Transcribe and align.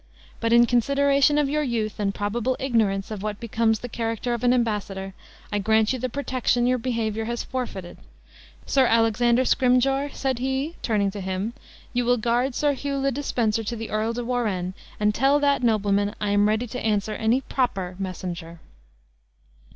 But 0.39 0.51
in 0.51 0.65
consideration 0.65 1.37
of 1.37 1.47
your 1.47 1.61
youth, 1.61 1.99
and 1.99 2.11
probable 2.11 2.57
ignorance 2.59 3.11
of 3.11 3.21
what 3.21 3.39
becomes 3.39 3.77
the 3.77 3.87
character 3.87 4.33
of 4.33 4.43
an 4.43 4.51
embassador, 4.51 5.13
I 5.51 5.59
grant 5.59 5.93
you 5.93 5.99
the 5.99 6.09
protection 6.09 6.65
your 6.65 6.79
behavior 6.79 7.25
has 7.25 7.43
forfeited. 7.43 7.97
Sir 8.65 8.87
Alexander 8.87 9.45
Scrymgeour," 9.45 10.09
said 10.11 10.39
he, 10.39 10.73
turning 10.81 11.11
to 11.11 11.21
him, 11.21 11.53
"you 11.93 12.03
will 12.03 12.17
guard 12.17 12.55
Sir 12.55 12.73
Hugh 12.73 12.97
le 12.97 13.11
de 13.11 13.21
Spencer 13.21 13.63
to 13.63 13.75
the 13.75 13.91
Earl 13.91 14.13
de 14.13 14.25
Warenne, 14.25 14.73
and 14.99 15.13
tell 15.13 15.37
that 15.39 15.61
nobleman 15.61 16.15
I 16.19 16.31
am 16.31 16.49
ready 16.49 16.65
to 16.65 16.83
answer 16.83 17.13
any 17.13 17.41
proper 17.41 17.95
messenger." 17.99 18.59